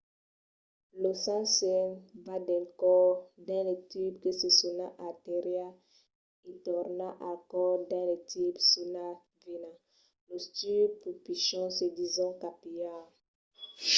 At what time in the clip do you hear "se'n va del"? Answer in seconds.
1.57-2.65